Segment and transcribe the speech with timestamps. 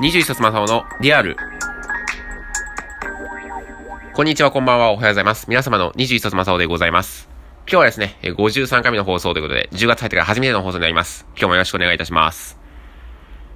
[0.00, 1.36] 21冊マサオのリアル。
[4.14, 5.44] こんにちは、こんばんは、おはようございます。
[5.46, 7.28] 皆様の21冊マサオでございます。
[7.66, 11.26] 今日はですね、53回目の放送ということで、10月入ってから初めての放送になります。
[11.32, 12.58] 今日もよろしくお願いいたします。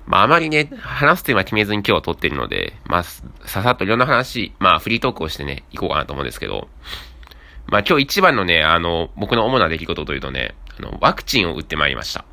[0.04, 3.22] まあ、あまりね、話すテーマ決めずに今日は撮ってるので、まあ、さ
[3.62, 6.68] さっといろんな話、まあ、フリートークをしてね、行こうかなと思うんですけど、
[7.68, 12.26] まあ、今日一番のね、あの、僕の主な出来事というとね、あの、ワクチンを打ってまいりました。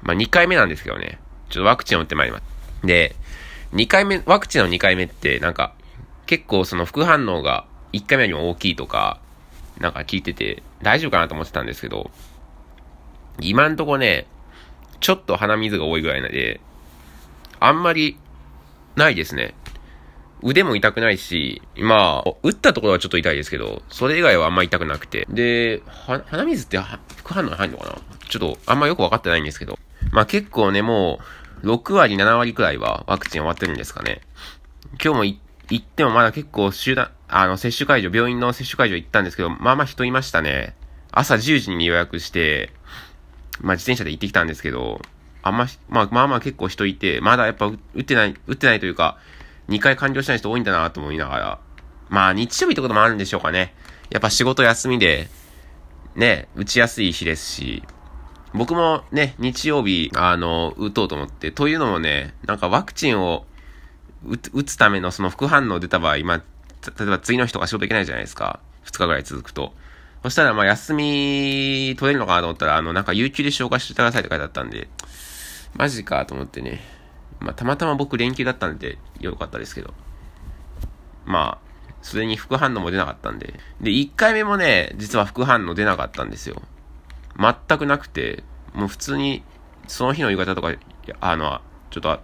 [0.00, 2.49] まあ、2回目なんですけどね、ちょっとワクチンを打ってまいりました。
[2.84, 3.14] で、
[3.72, 5.74] 2回目、ワクチンの2回目って、なんか、
[6.26, 9.20] 結構その副反応が1回目よりも大きいとか、
[9.78, 12.10] なんか聞いてて、大丈夫かなと思ってたんですけど、
[13.40, 14.26] 今んとこね、
[15.00, 16.60] ちょっと鼻水が多いぐらいなんで、
[17.58, 18.18] あんまり、
[18.96, 19.54] ないですね。
[20.42, 25.26] 腕も痛くないし、まあ、打ったところはちょっと痛いですけど、それ以外はあんま痛くなくて。
[25.28, 26.78] で、鼻水って
[27.16, 27.96] 副反応入るのかな？
[28.28, 29.78] ちょっとあんまよくわかってないんですけど。
[30.12, 31.24] まあ結構ね、もう、
[31.62, 34.20] 6割、7割くらいはワクチン終わってるんですかね。
[35.02, 35.38] 今日も行
[35.76, 40.74] ってもまだ結構集団、あの、接種会場、病院の接種会場行ったんですけど、まあまあ人いましたね。
[41.12, 42.72] 朝10時に予約して、
[43.60, 45.00] まあ自転車で行ってきたんですけど、
[45.42, 49.18] あんま、まあまあまあ結構人いて、まだやっぱ打ってない、打ってないというか、
[49.68, 51.58] 2回完了しない人多いんだなと思いながら、
[52.08, 53.74] まあ日曜日ってこともあるんでしょうかね。
[54.10, 55.28] やっぱ仕事休みで、
[56.16, 57.84] ね、打ちやすい日ですし、
[58.54, 63.46] 僕もね、日曜日、あの、打とうと思って、というのもね、なんかワクチンを
[64.26, 66.42] 打つためのその副反応出た場合、まあ、
[66.98, 68.60] 例えば次の日とか仕事行けないじゃないですか。
[68.84, 69.72] 2日ぐらい続くと。
[70.22, 74.88] そしたら、まあ、休み取れるのかなと思ったら、あの、なんか、有給で消化してくださいって書いてあったんで、
[75.76, 76.80] マジかと思ってね。
[77.38, 79.94] まあ、たまたま僕連休だったんで、よかったですけど。
[81.24, 81.70] まあ、
[82.02, 83.54] それに副反応も出なかったんで。
[83.80, 86.60] で、1回目もね、実は副反応出なかったんですよ。
[87.40, 89.42] 全くなくて、もう普通に、
[89.86, 90.74] その日の夕方とか、
[91.20, 91.60] あの、
[91.90, 92.20] ちょっと、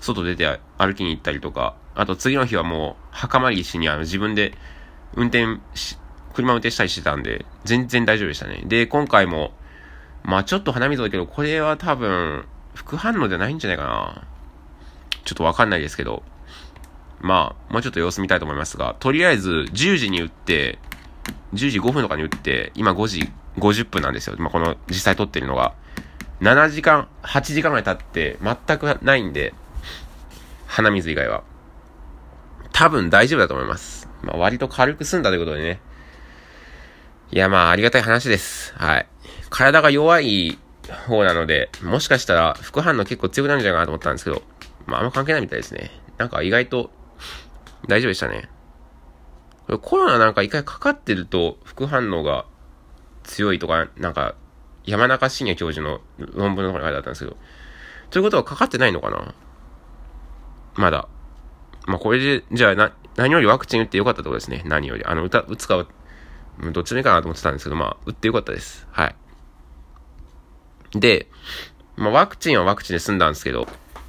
[0.00, 4.54] 外出て歩きに行ったりとか、あと次の日はもう、墓参りしにあの自分で
[5.14, 5.98] 運転し、
[6.32, 8.62] 車運転したりしてたんで、全然大丈夫でしたね。
[8.64, 9.52] で、今回も、
[10.22, 14.24] まあちょっと鼻水だけど、これは多分、副反応じゃないんじゃないかな。
[15.24, 16.22] ちょっとわかんないですけど、
[17.20, 20.78] まあ、もうちょっと様子見たいと思いますが、とりあえず10時に打って、
[21.54, 24.36] 10時5分とかに打って、今5時50分なんですよ。
[24.38, 25.74] まあ、この実際撮ってるのが。
[26.40, 29.54] 7時間、8時間ぐらい経って全くないんで、
[30.66, 31.44] 鼻水以外は。
[32.72, 34.08] 多分大丈夫だと思います。
[34.22, 35.80] まあ、割と軽く済んだということでね。
[37.30, 38.74] いや、まあ、ありがたい話です。
[38.76, 39.06] はい。
[39.50, 40.58] 体が弱い
[41.06, 44.42] 方なので、もしかしたら副反応結構強くなるんじゃないかなと思ったんですけど、
[44.86, 45.90] まあ、あんま関係ないみたいですね。
[46.18, 46.90] なんか意外と
[47.88, 48.48] 大丈夫でしたね。
[49.80, 52.46] コロナなんか一回かかってると副反応が
[53.24, 54.34] 強いとか、なんか
[54.84, 57.36] 山中伸也教授の論文の方に書いてあったんですけど、
[58.10, 59.34] ということはかかってないのかな？
[60.74, 61.08] まだ。
[61.86, 64.62] まあ、これで、じゃあな、何よりワクチン打ってよかったってことですね。
[64.66, 65.04] 何より。
[65.04, 65.84] あの、打打つか、
[66.72, 68.86] どっちでもいいかなと思ってたんですけど、まあ、打ってよかったです。
[68.92, 69.16] はい。
[70.94, 71.28] で、
[71.96, 73.66] まあ、ワクチンはワクチンで済んだんですけど、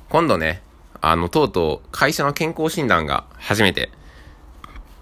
[0.09, 0.62] 今度ね、
[1.02, 3.90] あの、とうとう会社の健康診断が初めて、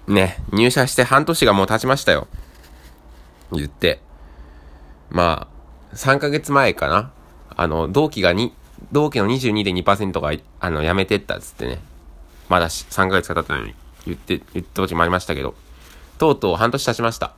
[0.07, 2.27] ね、入社して半年がもう経ちましたよ。
[3.57, 4.01] 言って。
[5.09, 5.47] ま
[5.91, 7.11] あ、3ヶ月前かな。
[7.49, 8.51] あの、同期が2、
[8.91, 11.79] 同期の22.2%が、あの、辞めてったっつってね。
[12.49, 13.73] まだ3ヶ月か経ったのに
[14.05, 15.55] 言って、言った時もありましたけど。
[16.17, 17.33] とうとう半年経ちました。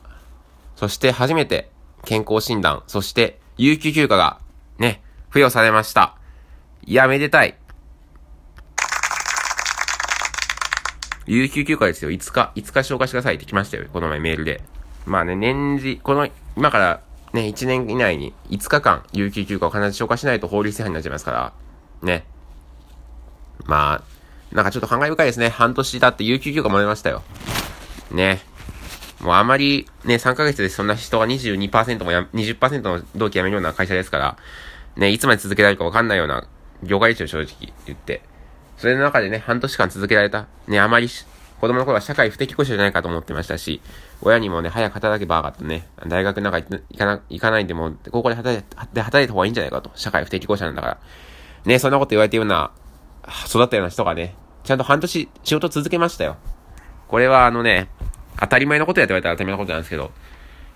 [0.75, 1.71] そして初めて
[2.03, 4.39] 健康診断、そして有給休暇が
[4.77, 6.17] ね、付与されました。
[6.85, 7.55] いや、めでたい。
[11.25, 12.11] 有給休暇ですよ。
[12.11, 13.85] 5日、5日紹介してくださいって来ましたよ。
[13.93, 14.61] この前メールで。
[15.05, 17.01] まあね、年次、この、今から
[17.33, 21.53] ね、1年以内に5日間有給休暇を必ず消化しないと法律違反になっちゃいますから、
[22.01, 22.25] ね。
[23.65, 25.49] まあ、なんかちょっと感慨深いですね。
[25.49, 27.23] 半年経って有給休暇もらいましたよ。
[28.11, 28.41] ね。
[29.19, 34.37] もうあまりね、3ヶ月でそんな人が22%もや、20%の同期辞めるような会社ですから、
[34.95, 36.45] ね、いつまで続けられるかわかんないような
[36.83, 38.21] 業界ですよ、正直言って。
[38.77, 40.45] それの中でね、半年間続けられた。
[40.67, 41.07] ね、あまり、
[41.63, 43.79] 子供の頃は社会不適合者じゃないかと思ってましたし、
[44.21, 45.87] 親にもね、早く働けばよかったね。
[46.09, 49.89] 大学なんか行かな、行かないでも、高校で働い、で働いた方がいいんじゃないかと。
[49.95, 50.97] 社会不適合者なんだから。
[51.63, 52.71] ね、そんなこと言われてるような、
[53.47, 56.35] 育ったような人がね、ちゃんと半年仕事続けましたよ。
[57.07, 57.87] これはあのね、
[58.41, 60.11] 当たり前のことやって言われたら当たり前のことなんですけど、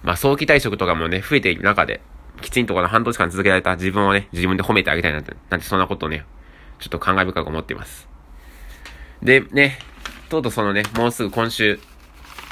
[0.03, 1.99] まあ早期退職とかもね、増えている中で、
[2.39, 6.23] きちんとこの半年間続けられた自分をね、自分で褒めてあげたいなって、なんてそんなことをね、
[6.79, 8.07] ちょっと感慨深く思っています。
[9.21, 9.79] で、ね、
[10.29, 11.79] とうとうそのね、もうすぐ今週、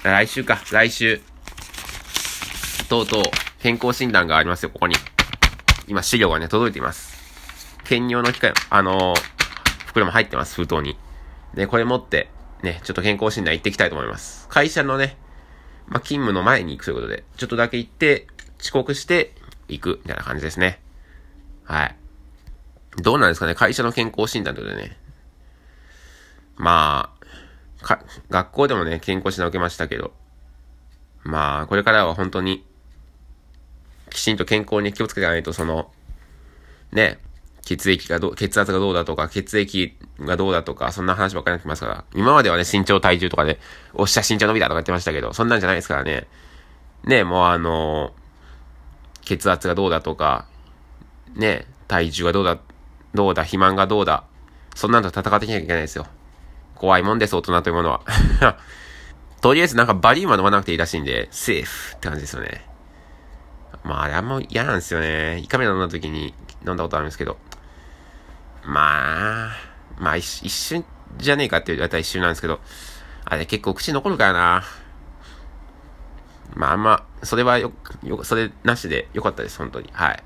[0.04, 1.22] 来週か、来週、
[2.88, 3.24] とうとう
[3.60, 4.96] 健康診断がありますよ、ここに。
[5.88, 7.16] 今資料がね、届いています。
[7.84, 9.20] 検尿の機会、あのー、
[9.88, 10.98] 袋も入ってます、封筒に。
[11.54, 12.30] で、これ持って、
[12.64, 14.48] ね、ちょっと健康診断行ってきたいと思います。
[14.48, 15.18] 会社のね、
[15.88, 18.28] まあ、勤務の前に行くということで、ちょっとだけ行って、
[18.60, 19.36] 遅刻して
[19.68, 20.80] 行く、みたいな感じですね。
[21.66, 21.96] はい。
[23.02, 24.98] どうなんですかね会社の健康診断ということでね。
[26.56, 27.15] まあ、
[27.86, 30.12] か、学校でもね、健康診断受けましたけど、
[31.24, 32.66] まあ、これからは本当に、
[34.10, 35.92] きちんと健康に気をつけていかないと、その、
[36.92, 37.20] ね、
[37.62, 42.06] 血液がどう、血圧がどうだとか、血液がどうだとか、そんな話ばっかりになってますから。
[42.14, 43.60] 今まではね、身長体重とかで、
[43.94, 46.28] おっしゃ身長伸びたとか言ってましたけど、そんなんじゃないですからね。
[47.04, 48.14] ね、もうあの
[49.22, 50.48] 血圧がどうだとか、
[51.36, 52.58] ね、体重がどうだ、
[53.14, 54.24] どうだ、肥満がどうだ、
[54.76, 56.08] そんなんと戦っていかなきゃいけないですよ。
[56.86, 58.02] 怖いもんです、大人というものは。
[59.42, 62.70] とりあえずなんかバリウムは飲まなくていいらしいんで、セーフって感じですよね。
[63.84, 65.40] まあ、あれあんま嫌なんですよね。
[65.40, 67.38] 胃カメラ飲んだ時に飲んだことあるんですけど。
[68.64, 69.52] まあ、
[69.98, 70.86] まあ一瞬
[71.18, 72.60] じゃねえかって言われたら一瞬なんですけど、
[73.26, 74.64] あれ結構口残るからな。
[76.54, 77.72] まああんま、それはよ、
[78.04, 79.90] よ、それなしでよかったです、本当に。
[79.92, 80.24] はい。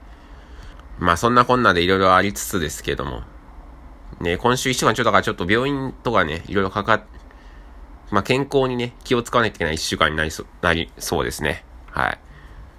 [0.99, 3.23] まあそんなこんなでいろいろありつつですけども。
[4.21, 7.03] ね、今週一週間ちょっとだからちょっと病院とかね、いろいろかかっ、
[8.11, 11.63] まあ健康にね、気を使わないといけない一週間になりそ、なりそうですね。
[11.91, 12.11] はい。
[12.11, 12.19] だか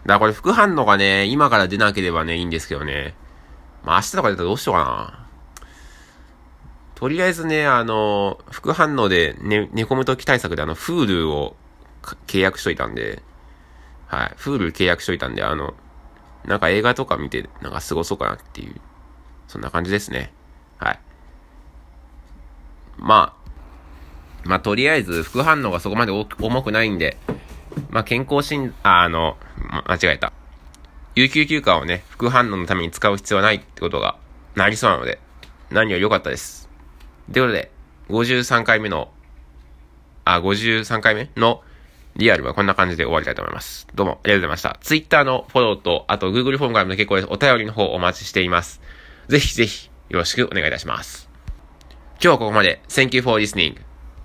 [0.07, 3.15] らこれ副反応がね、今から出なければね、いいんですけどね。
[3.85, 5.27] まあ明日とか出たらどうしようかな。
[6.95, 11.57] とりあえずね、あの、副反応で寝、寝込む時対策であの、フールを
[12.27, 13.23] 契約しといたんで、
[14.07, 14.33] はい。
[14.37, 15.73] フール契約しといたんで、あの、
[16.45, 18.81] なんか映画とか見て、なんか過ごそうかなっていう、
[19.49, 20.33] そんな感じですね。
[20.77, 21.01] はい。
[23.01, 27.17] まあ、まあ、とりあえず、副反応がそこまで重くないんで、
[27.91, 29.37] まあ、健康診、あ、あの、
[29.87, 30.33] 間違えた。
[31.15, 34.17] 有給休暇をね、副反応のために使う必要はないってことが
[34.55, 35.19] なりそうなので、
[35.71, 36.69] 何より良かったです。
[37.33, 37.71] ということで、
[38.09, 39.11] 53回目の、
[40.25, 41.31] あ、53回目？
[41.37, 41.63] の
[42.17, 43.87] リアルはこんな感じで終わりたいと思います。
[43.95, 44.79] どうもありがとうございました。
[44.81, 47.29] Twitter のフォローと、あと Google フォームからも結構です。
[47.31, 48.81] お便りの方お待ちしています。
[49.29, 51.30] ぜひぜひよろしくお願いいたします。
[52.23, 52.83] 今日はここまで。
[52.89, 53.90] Thank you for listening.